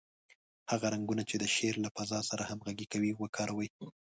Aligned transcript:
هغه 0.71 0.85
رنګونه 0.93 1.23
چې 1.29 1.35
د 1.39 1.45
شعر 1.55 1.75
له 1.83 1.89
فضا 1.95 2.19
سره 2.29 2.43
همغږي 2.49 2.87
کوي، 2.93 3.11
وکاروئ. 3.15 3.69